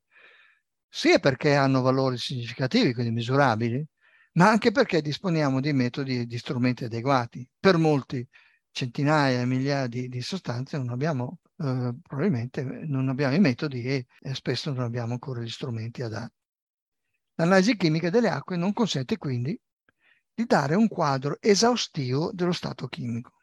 sia 0.88 1.20
perché 1.20 1.56
hanno 1.56 1.82
valori 1.82 2.18
significativi, 2.18 2.94
quindi 2.94 3.12
misurabili, 3.12 3.86
ma 4.34 4.50
anche 4.50 4.72
perché 4.72 5.02
disponiamo 5.02 5.60
di 5.60 5.74
metodi 5.74 6.20
e 6.20 6.26
di 6.26 6.38
strumenti 6.38 6.84
adeguati. 6.86 7.48
Per 7.60 7.78
molti 7.78 8.26
centinaia, 8.72 9.46
migliaia 9.46 9.88
di, 9.88 10.08
di 10.08 10.22
sostanze 10.22 10.78
non 10.78 10.90
abbiamo 10.90 11.40
eh, 11.60 11.96
probabilmente 12.04 12.62
non 12.64 13.10
abbiamo 13.10 13.36
i 13.36 13.40
metodi 13.40 13.82
e, 13.84 14.06
e 14.20 14.36
spesso 14.36 14.72
non 14.72 14.84
abbiamo 14.84 15.14
ancora 15.14 15.42
gli 15.42 15.50
strumenti 15.50 16.04
adatti. 16.04 16.36
L'analisi 17.36 17.76
chimica 17.76 18.10
delle 18.10 18.30
acque 18.30 18.58
non 18.58 18.74
consente 18.74 19.18
quindi 19.18 19.60
di 20.34 20.46
dare 20.46 20.76
un 20.76 20.88
quadro 20.88 21.38
esaustivo 21.40 22.32
dello 22.32 22.52
stato 22.52 22.88
chimico. 22.88 23.37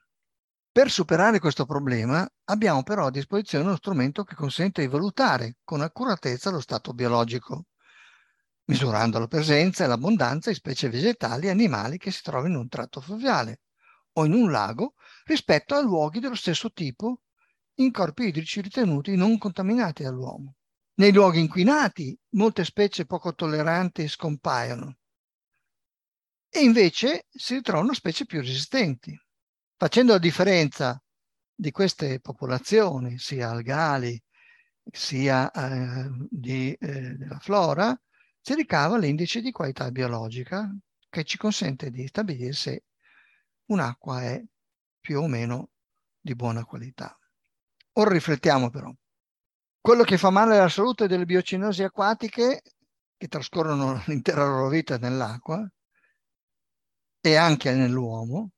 Per 0.75 0.91
superare 0.91 1.39
questo 1.39 1.67
problema 1.67 2.29
abbiamo 2.47 2.83
però 2.83 3.07
a 3.07 3.11
disposizione 3.13 3.65
uno 3.65 3.77
strumento 3.77 4.25
che 4.25 4.35
consente 4.35 4.81
di 4.81 4.89
valutare 4.89 5.59
con 5.63 5.83
accuratezza 5.83 6.51
lo 6.51 6.59
stato 6.59 6.93
biologico, 6.93 7.67
misurando 8.65 9.21
la 9.21 9.29
presenza 9.29 9.85
e 9.85 9.87
l'abbondanza 9.87 10.51
di 10.51 10.57
specie 10.57 10.89
vegetali 10.89 11.47
e 11.47 11.51
animali 11.51 11.97
che 11.97 12.11
si 12.11 12.23
trovano 12.23 12.55
in 12.55 12.57
un 12.57 12.69
tratto 12.69 13.01
fluviale 13.01 13.61
o 14.15 14.25
in 14.25 14.33
un 14.33 14.51
lago 14.51 14.95
rispetto 15.27 15.77
a 15.77 15.81
luoghi 15.81 16.19
dello 16.19 16.35
stesso 16.35 16.73
tipo 16.73 17.21
in 17.75 17.93
corpi 17.93 18.25
idrici 18.25 18.61
ritenuti 18.61 19.15
non 19.15 19.39
contaminati 19.39 20.03
dall'uomo. 20.03 20.57
Nei 20.95 21.13
luoghi 21.13 21.39
inquinati 21.39 22.19
molte 22.31 22.65
specie 22.65 23.07
poco 23.07 23.33
tolleranti 23.33 24.09
scompaiono 24.09 24.97
e 26.49 26.65
invece 26.65 27.27
si 27.31 27.55
ritrovano 27.55 27.95
specie 27.95 28.27
più 28.27 28.41
resistenti. 28.41 29.17
Facendo 29.77 30.13
la 30.13 30.19
differenza 30.19 31.03
di 31.55 31.71
queste 31.71 32.21
popolazioni, 32.21 33.19
sia 33.19 33.51
algali 33.51 34.21
sia 34.91 35.51
eh, 35.51 36.11
di, 36.31 36.73
eh, 36.73 37.15
della 37.17 37.39
flora, 37.39 37.99
si 38.41 38.55
ricava 38.55 38.99
l'indice 38.99 39.41
di 39.41 39.51
qualità 39.51 39.91
biologica 39.91 40.71
che 41.09 41.25
ci 41.25 41.39
consente 41.39 41.91
di 41.91 42.07
stabilire 42.07 42.53
se 42.53 42.85
un'acqua 43.67 44.23
è 44.23 44.45
più 45.01 45.21
o 45.21 45.27
meno 45.27 45.71
di 46.21 46.35
buona 46.35 46.65
qualità. 46.65 47.19
Ora 47.93 48.11
riflettiamo 48.11 48.71
però. 48.71 48.93
Quello 49.81 50.03
che 50.03 50.19
fa 50.19 50.31
male 50.31 50.59
alla 50.59 50.69
salute 50.69 51.07
delle 51.07 51.25
biocinosi 51.25 51.83
acquatiche, 51.83 52.63
che 53.17 53.29
trascorrono 53.29 54.03
l'intera 54.07 54.45
loro 54.45 54.69
vita 54.69 54.99
nell'acqua 54.99 55.67
e 57.21 57.37
anche 57.37 57.73
nell'uomo, 57.73 58.51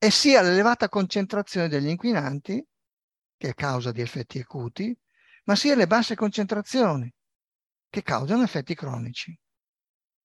è 0.00 0.08
sia 0.08 0.40
l'elevata 0.40 0.88
concentrazione 0.88 1.68
degli 1.68 1.88
inquinanti, 1.88 2.66
che 3.36 3.48
è 3.50 3.54
causa 3.54 3.92
di 3.92 4.00
effetti 4.00 4.38
acuti, 4.38 4.98
ma 5.44 5.54
sia 5.54 5.74
le 5.74 5.86
basse 5.86 6.14
concentrazioni, 6.14 7.12
che 7.90 8.02
causano 8.02 8.42
effetti 8.42 8.74
cronici. 8.74 9.38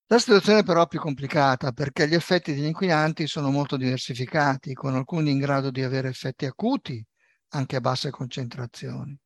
La 0.05 0.17
situazione 0.17 0.63
però 0.63 0.83
è 0.83 0.87
più 0.87 1.01
complicata 1.01 1.73
perché 1.73 2.07
gli 2.07 2.13
effetti 2.13 2.53
degli 2.53 2.63
inquinanti 2.63 3.27
sono 3.27 3.51
molto 3.51 3.75
diversificati, 3.75 4.73
con 4.73 4.95
alcuni 4.95 5.31
in 5.31 5.39
grado 5.39 5.71
di 5.71 5.83
avere 5.83 6.07
effetti 6.07 6.45
acuti 6.45 7.05
anche 7.49 7.75
a 7.75 7.81
basse 7.81 8.11
concentrazioni. 8.11 9.19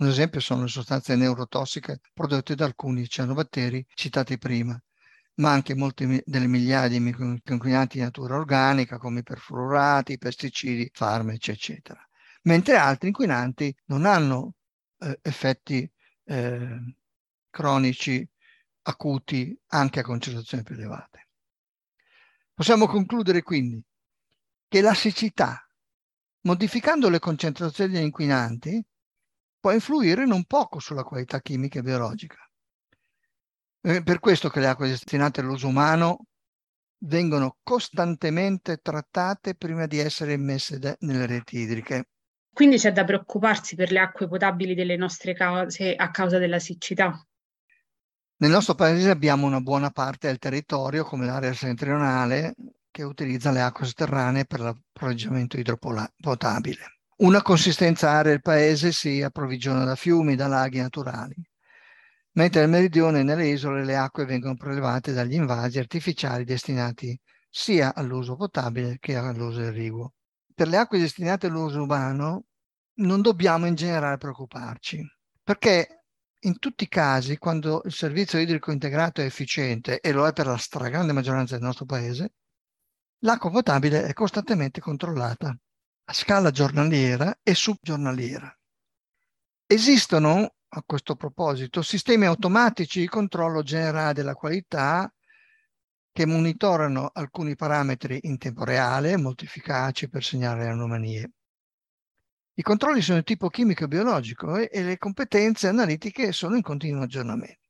Un 0.00 0.06
esempio 0.06 0.40
sono 0.40 0.64
le 0.64 0.68
sostanze 0.68 1.16
neurotossiche 1.16 2.00
prodotte 2.12 2.54
da 2.54 2.66
alcuni 2.66 3.08
cianobatteri 3.08 3.86
citati 3.94 4.36
prima, 4.36 4.78
ma 5.38 5.52
anche 5.52 5.74
molte 5.74 6.22
delle 6.24 6.46
migliaia 6.46 6.88
di 6.88 6.96
inquinanti 6.96 7.98
di 7.98 8.04
natura 8.04 8.36
organica 8.36 8.98
come 8.98 9.20
i 9.20 9.22
perfluorati, 9.22 10.12
i 10.12 10.18
pesticidi, 10.18 10.90
farmaci, 10.92 11.50
eccetera. 11.50 12.00
Mentre 12.42 12.76
altri 12.76 13.08
inquinanti 13.08 13.74
non 13.86 14.06
hanno 14.06 14.54
eh, 14.98 15.18
effetti 15.22 15.90
eh, 16.24 16.94
cronici 17.50 18.28
acuti 18.82 19.58
anche 19.68 20.00
a 20.00 20.02
concentrazioni 20.02 20.62
più 20.62 20.74
elevate. 20.74 21.28
Possiamo 22.54 22.86
concludere 22.86 23.42
quindi 23.42 23.82
che 24.68 24.80
la 24.80 24.94
siccità 24.94 25.68
modificando 26.48 27.08
le 27.08 27.18
concentrazioni 27.18 27.92
degli 27.92 28.02
inquinanti, 28.04 28.82
può 29.60 29.72
influire 29.72 30.24
non 30.24 30.44
poco 30.44 30.78
sulla 30.78 31.02
qualità 31.02 31.40
chimica 31.40 31.80
e 31.80 31.82
biologica. 31.82 32.47
È 33.80 34.02
per 34.02 34.18
questo 34.18 34.48
che 34.48 34.60
le 34.60 34.66
acque 34.66 34.88
destinate 34.88 35.40
all'uso 35.40 35.68
umano 35.68 36.26
vengono 37.04 37.58
costantemente 37.62 38.78
trattate 38.78 39.54
prima 39.54 39.86
di 39.86 39.98
essere 39.98 40.32
immesse 40.32 40.96
nelle 41.00 41.26
reti 41.26 41.58
idriche. 41.58 42.08
Quindi 42.52 42.76
c'è 42.76 42.92
da 42.92 43.04
preoccuparsi 43.04 43.76
per 43.76 43.92
le 43.92 44.00
acque 44.00 44.26
potabili 44.26 44.74
delle 44.74 44.96
nostre 44.96 45.32
case 45.32 45.94
a 45.94 46.10
causa 46.10 46.38
della 46.38 46.58
siccità. 46.58 47.24
Nel 48.40 48.50
nostro 48.50 48.74
paese 48.74 49.10
abbiamo 49.10 49.46
una 49.46 49.60
buona 49.60 49.90
parte 49.90 50.26
del 50.26 50.38
territorio, 50.38 51.04
come 51.04 51.26
l'area 51.26 51.52
settentrionale, 51.52 52.54
che 52.90 53.04
utilizza 53.04 53.52
le 53.52 53.60
acque 53.60 53.86
sotterranee 53.86 54.44
per 54.44 54.60
l'approvvigionamento 54.60 55.56
idropotabile. 55.56 56.98
Una 57.18 57.42
consistenza 57.42 58.10
area 58.10 58.32
del 58.32 58.42
paese 58.42 58.90
si 58.90 59.22
approvvigiona 59.22 59.84
da 59.84 59.94
fiumi, 59.94 60.34
da 60.34 60.48
laghi 60.48 60.80
naturali, 60.80 61.36
mentre 62.38 62.60
nel 62.60 62.70
meridione 62.70 63.20
e 63.20 63.22
nelle 63.24 63.48
isole 63.48 63.84
le 63.84 63.96
acque 63.96 64.24
vengono 64.24 64.54
prelevate 64.54 65.12
dagli 65.12 65.34
invasi 65.34 65.80
artificiali 65.80 66.44
destinati 66.44 67.18
sia 67.50 67.92
all'uso 67.92 68.36
potabile 68.36 68.98
che 69.00 69.16
all'uso 69.16 69.60
irriguo. 69.60 70.12
Per 70.54 70.68
le 70.68 70.76
acque 70.76 71.00
destinate 71.00 71.48
all'uso 71.48 71.82
umano 71.82 72.44
non 72.98 73.22
dobbiamo 73.22 73.66
in 73.66 73.74
generale 73.74 74.18
preoccuparci, 74.18 75.04
perché 75.42 76.04
in 76.42 76.60
tutti 76.60 76.84
i 76.84 76.88
casi, 76.88 77.38
quando 77.38 77.82
il 77.84 77.92
servizio 77.92 78.38
idrico 78.38 78.70
integrato 78.70 79.20
è 79.20 79.24
efficiente, 79.24 79.98
e 79.98 80.12
lo 80.12 80.24
è 80.24 80.32
per 80.32 80.46
la 80.46 80.56
stragrande 80.56 81.12
maggioranza 81.12 81.56
del 81.56 81.64
nostro 81.64 81.86
paese, 81.86 82.34
l'acqua 83.22 83.50
potabile 83.50 84.04
è 84.06 84.12
costantemente 84.12 84.80
controllata 84.80 85.52
a 86.04 86.12
scala 86.12 86.52
giornaliera 86.52 87.36
e 87.42 87.54
subgiornaliera. 87.54 88.56
Esistono, 89.66 90.54
a 90.70 90.82
questo 90.84 91.16
proposito, 91.16 91.82
sistemi 91.82 92.26
automatici 92.26 93.00
di 93.00 93.08
controllo 93.08 93.62
generale 93.62 94.12
della 94.12 94.34
qualità 94.34 95.12
che 96.12 96.26
monitorano 96.26 97.10
alcuni 97.12 97.54
parametri 97.54 98.18
in 98.22 98.38
tempo 98.38 98.64
reale, 98.64 99.16
molto 99.16 99.44
efficaci 99.44 100.08
per 100.08 100.24
segnare 100.24 100.66
anomalie. 100.66 101.30
I 102.54 102.62
controlli 102.62 103.00
sono 103.00 103.18
di 103.18 103.24
tipo 103.24 103.48
chimico 103.48 103.84
e 103.84 103.88
biologico 103.88 104.56
e, 104.56 104.68
e 104.72 104.82
le 104.82 104.98
competenze 104.98 105.68
analitiche 105.68 106.32
sono 106.32 106.56
in 106.56 106.62
continuo 106.62 107.04
aggiornamento. 107.04 107.68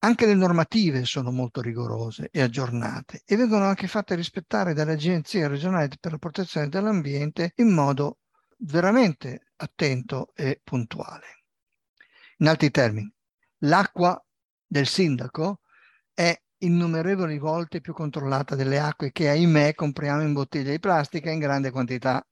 Anche 0.00 0.26
le 0.26 0.34
normative 0.34 1.04
sono 1.04 1.32
molto 1.32 1.60
rigorose 1.60 2.28
e 2.30 2.40
aggiornate 2.40 3.22
e 3.26 3.34
vengono 3.34 3.64
anche 3.64 3.88
fatte 3.88 4.14
rispettare 4.14 4.72
dalle 4.72 4.92
agenzie 4.92 5.48
regionali 5.48 5.88
per 5.98 6.12
la 6.12 6.18
protezione 6.18 6.68
dell'ambiente 6.68 7.54
in 7.56 7.74
modo 7.74 8.18
veramente 8.58 9.48
attento 9.56 10.30
e 10.36 10.60
puntuale. 10.62 11.37
In 12.40 12.48
altri 12.48 12.70
termini, 12.70 13.12
l'acqua 13.62 14.20
del 14.66 14.86
sindaco 14.86 15.60
è 16.12 16.36
innumerevoli 16.58 17.38
volte 17.38 17.80
più 17.80 17.92
controllata 17.92 18.54
delle 18.54 18.78
acque 18.78 19.12
che 19.12 19.28
ahimè 19.28 19.74
compriamo 19.74 20.22
in 20.22 20.32
bottiglie 20.32 20.72
di 20.72 20.80
plastica 20.80 21.30
in 21.30 21.38
grande 21.38 21.70
quantità 21.70 22.24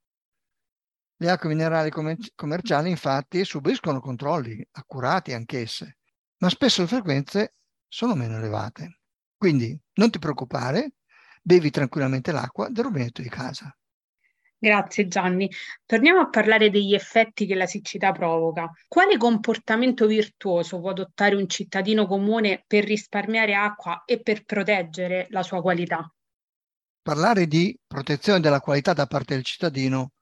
le 1.18 1.30
acque 1.30 1.48
minerali 1.48 1.90
commerciali 1.90 2.90
infatti 2.90 3.44
subiscono 3.44 4.00
controlli 4.00 4.66
accurati 4.72 5.32
anch'esse, 5.32 5.98
ma 6.38 6.50
spesso 6.50 6.82
le 6.82 6.88
frequenze 6.88 7.54
sono 7.88 8.14
meno 8.14 8.36
elevate. 8.36 9.00
Quindi 9.34 9.78
non 9.94 10.10
ti 10.10 10.18
preoccupare, 10.18 10.96
bevi 11.40 11.70
tranquillamente 11.70 12.32
l'acqua 12.32 12.68
del 12.68 12.84
rubinetto 12.84 13.22
di 13.22 13.30
casa. 13.30 13.74
Grazie 14.66 15.06
Gianni. 15.06 15.48
Torniamo 15.84 16.18
a 16.18 16.28
parlare 16.28 16.70
degli 16.70 16.92
effetti 16.92 17.46
che 17.46 17.54
la 17.54 17.66
siccità 17.66 18.10
provoca. 18.10 18.68
Quale 18.88 19.16
comportamento 19.16 20.08
virtuoso 20.08 20.80
può 20.80 20.90
adottare 20.90 21.36
un 21.36 21.48
cittadino 21.48 22.04
comune 22.08 22.64
per 22.66 22.82
risparmiare 22.82 23.54
acqua 23.54 24.02
e 24.04 24.20
per 24.20 24.44
proteggere 24.44 25.28
la 25.30 25.44
sua 25.44 25.62
qualità? 25.62 26.12
Parlare 27.00 27.46
di 27.46 27.78
protezione 27.86 28.40
della 28.40 28.58
qualità 28.58 28.92
da 28.92 29.06
parte 29.06 29.34
del 29.34 29.44
cittadino 29.44 30.14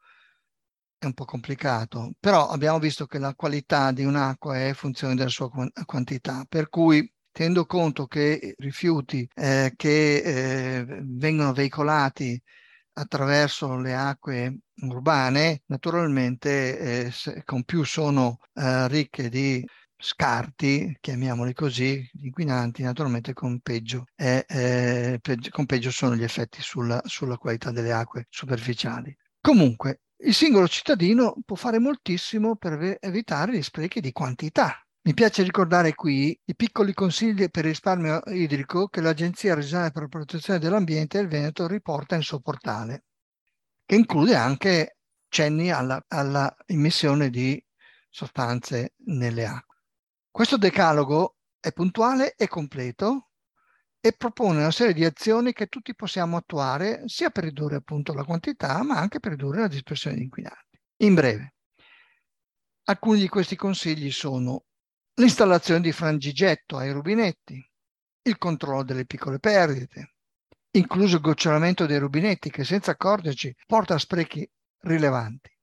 è 0.99 1.07
un 1.07 1.15
po' 1.15 1.25
complicato, 1.25 2.13
però 2.21 2.47
abbiamo 2.49 2.79
visto 2.79 3.07
che 3.07 3.19
la 3.19 3.35
qualità 3.35 3.93
di 3.93 4.05
un'acqua 4.05 4.63
è 4.63 4.75
funzione 4.75 5.15
della 5.15 5.31
sua 5.31 5.49
quantità, 5.87 6.45
per 6.47 6.69
cui 6.69 7.11
tenendo 7.33 7.65
conto 7.65 8.07
che 8.07 8.55
rifiuti 8.59 9.27
eh, 9.37 9.73
che 9.75 10.17
eh, 10.17 10.85
vengono 11.03 11.55
veicolati 11.55 12.39
attraverso 12.95 13.77
le 13.77 13.95
acque 13.95 14.59
urbane, 14.83 15.63
naturalmente 15.67 17.07
eh, 17.07 17.11
se, 17.11 17.43
con 17.45 17.65
più 17.65 17.85
sono 17.85 18.39
eh, 18.55 18.89
ricche 18.89 19.29
di 19.29 19.65
scarti, 19.97 20.97
chiamiamoli 21.01 21.55
così, 21.55 22.07
inquinanti, 22.23 22.83
naturalmente 22.83 23.33
con 23.33 23.61
peggio, 23.61 24.05
eh, 24.17 25.19
peggio, 25.21 25.51
con 25.51 25.67
peggio 25.67 25.91
sono 25.91 26.15
gli 26.15 26.23
effetti 26.23 26.61
sulla, 26.61 27.01
sulla 27.05 27.39
qualità 27.39 27.71
delle 27.71 27.93
acque 27.93 28.27
superficiali. 28.29 29.17
Comunque, 29.41 30.01
il 30.25 30.35
singolo 30.35 30.69
cittadino 30.69 31.37
può 31.45 31.57
fare 31.57 31.79
moltissimo 31.79 32.57
per 32.57 32.99
evitare 33.01 33.57
gli 33.57 33.63
sprechi 33.63 34.01
di 34.01 34.13
quantità. 34.13 34.84
Mi 35.07 35.13
piace 35.13 35.43
ricordare 35.43 35.95
qui 35.95 36.39
i 36.47 36.57
piccoli 36.57 36.95
consigli 36.95 37.51
per 37.51 37.65
il 37.65 37.73
risparmio 37.73 38.23
idrico 38.29 38.89
che 38.89 39.03
l'Agenzia 39.03 39.55
regionale 39.55 39.91
per 39.91 40.01
la 40.01 40.09
protezione 40.09 40.59
dell'ambiente 40.59 41.19
del 41.19 41.29
Veneto 41.29 41.67
riporta 41.67 42.15
nel 42.15 42.25
suo 42.25 42.41
portale, 42.41 43.05
che 43.85 43.97
include 43.97 44.35
anche 44.35 44.97
cenni 45.29 45.71
alla, 45.71 46.03
alla 46.09 46.51
immissione 46.69 47.29
di 47.29 47.63
sostanze 48.09 48.95
nelle 49.05 49.45
acque. 49.45 49.83
Questo 50.31 50.57
decalogo 50.57 51.37
è 51.61 51.71
puntuale 51.73 52.33
e 52.35 52.49
completo 52.49 53.29
e 54.01 54.13
propone 54.13 54.61
una 54.61 54.71
serie 54.71 54.95
di 54.95 55.05
azioni 55.05 55.53
che 55.53 55.67
tutti 55.67 55.95
possiamo 55.95 56.39
attuare 56.39 57.03
sia 57.05 57.29
per 57.29 57.45
ridurre 57.45 57.77
appunto 57.77 58.15
la 58.15 58.25
quantità 58.25 58.83
ma 58.83 59.01
anche 59.01 59.21
per 59.21 59.33
ridurre 59.33 59.61
la 59.61 59.69
dispersione 59.69 60.17
di 60.17 60.23
inquinanti. 60.23 60.81
In 61.03 61.13
breve, 61.13 61.57
alcuni 62.85 63.21
di 63.21 63.29
questi 63.29 63.55
consigli 63.55 64.11
sono 64.11 64.65
l'installazione 65.15 65.81
di 65.81 65.93
frangigetto 65.93 66.77
ai 66.77 66.91
rubinetti, 66.91 67.63
il 68.23 68.39
controllo 68.39 68.83
delle 68.83 69.07
piccole 69.07 69.39
perdite, 69.39 70.15
incluso 70.73 71.17
il 71.17 71.23
gocciolamento 71.23 71.87
dei 71.87 71.99
rubinetti 71.99 72.51
che 72.51 72.65
senza 72.65 72.93
accorgerci 72.93 73.55
porta 73.67 73.95
a 73.95 73.99
sprechi 73.99 74.49
rilevanti, 74.81 75.55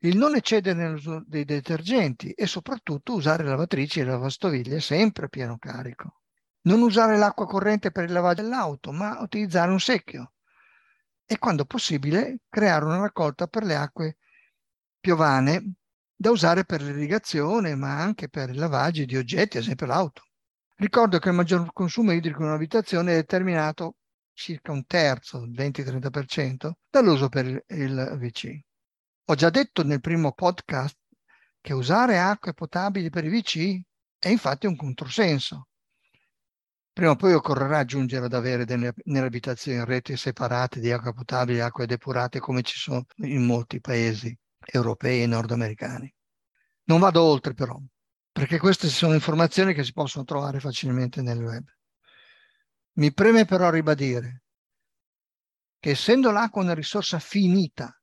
il 0.00 0.16
non 0.16 0.36
eccedere 0.36 0.78
nell'uso 0.78 1.24
dei 1.26 1.44
detergenti 1.44 2.30
e 2.32 2.46
soprattutto 2.46 3.14
usare 3.14 3.44
lavatrici 3.44 4.00
e 4.00 4.04
lavastoviglie 4.04 4.80
sempre 4.80 5.26
a 5.26 5.28
pieno 5.28 5.56
carico. 5.58 6.20
Non 6.62 6.82
usare 6.82 7.16
l'acqua 7.16 7.46
corrente 7.46 7.90
per 7.90 8.04
il 8.04 8.12
lavaggio 8.12 8.42
dell'auto, 8.42 8.92
ma 8.92 9.20
utilizzare 9.20 9.70
un 9.70 9.80
secchio 9.80 10.32
e 11.24 11.38
quando 11.38 11.64
possibile 11.64 12.40
creare 12.48 12.84
una 12.84 12.98
raccolta 12.98 13.46
per 13.46 13.64
le 13.64 13.74
acque 13.74 14.18
piovane 15.00 15.74
da 16.16 16.30
usare 16.30 16.64
per 16.64 16.82
l'irrigazione, 16.82 17.74
ma 17.74 18.00
anche 18.00 18.28
per 18.28 18.50
il 18.50 18.58
lavaggio 18.58 19.04
di 19.04 19.16
oggetti, 19.16 19.58
ad 19.58 19.62
esempio 19.64 19.86
l'auto. 19.86 20.22
Ricordo 20.76 21.18
che 21.18 21.28
il 21.28 21.34
maggior 21.34 21.72
consumo 21.72 22.12
idrico 22.12 22.42
in 22.42 22.48
un'abitazione 22.48 23.12
è 23.12 23.16
determinato 23.16 23.96
circa 24.32 24.72
un 24.72 24.84
terzo, 24.86 25.46
20-30%, 25.46 26.72
dall'uso 26.90 27.28
per 27.28 27.64
il 27.68 28.16
VC. 28.18 28.58
Ho 29.26 29.34
già 29.34 29.50
detto 29.50 29.82
nel 29.84 30.00
primo 30.00 30.32
podcast 30.32 30.96
che 31.60 31.72
usare 31.72 32.18
acque 32.18 32.54
potabili 32.54 33.10
per 33.10 33.24
i 33.24 33.28
VC 33.28 33.80
è 34.18 34.28
infatti 34.28 34.66
un 34.66 34.76
controsenso, 34.76 35.68
Prima 36.96 37.10
o 37.10 37.16
poi 37.16 37.34
occorrerà 37.34 37.80
aggiungere 37.80 38.24
ad 38.24 38.32
avere 38.32 38.64
delle, 38.64 38.94
nelle 39.04 39.26
abitazioni 39.26 39.84
reti 39.84 40.16
separate 40.16 40.80
di 40.80 40.90
acqua 40.90 41.12
potabile 41.12 41.58
e 41.58 41.60
acque 41.60 41.84
depurate 41.84 42.38
come 42.38 42.62
ci 42.62 42.78
sono 42.78 43.04
in 43.16 43.44
molti 43.44 43.82
paesi 43.82 44.34
europei 44.70 45.22
e 45.22 45.26
nordamericani. 45.26 46.12
Non 46.84 47.00
vado 47.00 47.22
oltre 47.22 47.54
però, 47.54 47.80
perché 48.30 48.58
queste 48.58 48.88
sono 48.88 49.14
informazioni 49.14 49.74
che 49.74 49.84
si 49.84 49.92
possono 49.92 50.24
trovare 50.24 50.60
facilmente 50.60 51.22
nel 51.22 51.42
web. 51.42 51.64
Mi 52.94 53.12
preme 53.12 53.44
però 53.44 53.70
ribadire 53.70 54.42
che 55.78 55.90
essendo 55.90 56.30
l'acqua 56.30 56.62
una 56.62 56.74
risorsa 56.74 57.18
finita, 57.18 57.98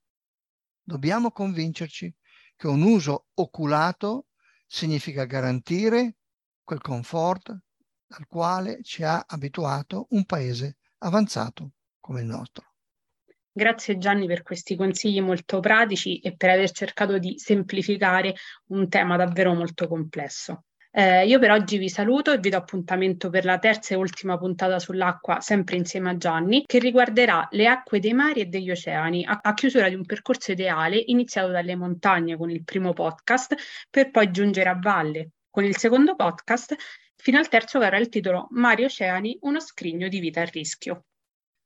dobbiamo 0.81 1.31
convincerci 1.31 2.13
che 2.55 2.67
un 2.67 2.81
uso 2.81 3.27
oculato 3.35 4.27
significa 4.65 5.25
garantire 5.25 6.17
quel 6.63 6.81
comfort, 6.81 7.49
al 8.07 8.27
quale 8.27 8.81
ci 8.83 9.03
ha 9.03 9.23
abituato 9.27 10.07
un 10.11 10.25
paese 10.25 10.77
avanzato 10.99 11.73
come 11.99 12.21
il 12.21 12.27
nostro. 12.27 12.72
Grazie 13.55 13.99
Gianni 13.99 14.25
per 14.25 14.41
questi 14.41 14.75
consigli 14.75 15.21
molto 15.21 15.59
pratici 15.59 16.17
e 16.17 16.35
per 16.35 16.49
aver 16.49 16.71
cercato 16.71 17.19
di 17.19 17.37
semplificare 17.37 18.33
un 18.69 18.89
tema 18.89 19.15
davvero 19.15 19.53
molto 19.53 19.87
complesso. 19.87 20.63
Eh, 20.89 21.27
io 21.27 21.37
per 21.37 21.51
oggi 21.51 21.77
vi 21.77 21.87
saluto 21.87 22.31
e 22.31 22.39
vi 22.39 22.49
do 22.49 22.57
appuntamento 22.57 23.29
per 23.29 23.45
la 23.45 23.59
terza 23.59 23.93
e 23.93 23.97
ultima 23.97 24.39
puntata 24.39 24.79
sull'acqua, 24.79 25.39
sempre 25.39 25.75
insieme 25.75 26.09
a 26.09 26.17
Gianni, 26.17 26.63
che 26.65 26.79
riguarderà 26.79 27.47
le 27.51 27.67
acque 27.67 27.99
dei 27.99 28.13
mari 28.13 28.41
e 28.41 28.45
degli 28.45 28.71
oceani, 28.71 29.23
a, 29.23 29.39
a 29.43 29.53
chiusura 29.53 29.87
di 29.87 29.95
un 29.95 30.05
percorso 30.05 30.51
ideale 30.51 31.03
iniziato 31.05 31.49
dalle 31.49 31.75
montagne 31.75 32.35
con 32.35 32.49
il 32.49 32.63
primo 32.63 32.93
podcast, 32.93 33.55
per 33.87 34.09
poi 34.09 34.31
giungere 34.31 34.69
a 34.69 34.79
valle 34.79 35.29
con 35.51 35.63
il 35.63 35.77
secondo 35.77 36.15
podcast 36.15 36.75
fino 37.15 37.37
al 37.37 37.49
terzo 37.49 37.77
che 37.77 37.85
avrà 37.85 37.99
il 37.99 38.09
titolo 38.09 38.47
Mari 38.49 38.85
Oceani, 38.85 39.37
uno 39.41 39.59
scrigno 39.59 40.07
di 40.07 40.19
vita 40.19 40.41
a 40.41 40.45
rischio. 40.45 41.05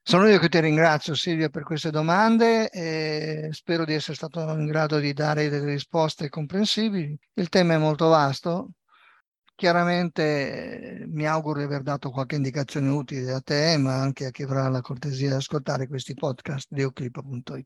Sono 0.10 0.26
io 0.30 0.40
che 0.40 0.48
ti 0.48 0.62
ringrazio 0.62 1.14
Silvia 1.16 1.50
per 1.50 1.64
queste 1.64 1.92
domande 1.92 2.70
e 2.70 3.50
spero 3.52 3.84
di 3.84 3.94
essere 3.94 4.16
stato 4.16 4.40
in 4.40 4.66
grado 4.66 5.00
di 5.00 5.12
dare 5.12 5.50
delle 5.50 5.72
risposte 5.72 6.30
comprensibili. 6.30 7.14
Il 7.34 7.50
tema 7.50 7.74
è 7.74 7.78
molto 7.78 8.08
vasto, 8.08 8.70
Chiaramente 9.54 11.04
mi 11.08 11.26
auguro 11.26 11.58
di 11.58 11.66
aver 11.66 11.82
dato 11.82 12.12
qualche 12.12 12.36
indicazione 12.36 12.90
utile 12.90 13.34
a 13.34 13.42
te, 13.42 13.76
ma 13.78 13.96
anche 13.96 14.28
a 14.28 14.30
chi 14.30 14.44
avrà 14.44 14.70
la 14.70 14.82
cortesia 14.82 15.30
di 15.30 15.36
ascoltare 15.36 15.88
questi 15.88 16.14
podcast 16.14 16.68
di 16.70 16.84
oclip.it. 16.84 17.66